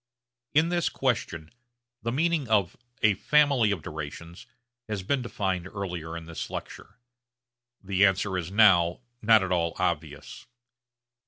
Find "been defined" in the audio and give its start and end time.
5.03-5.67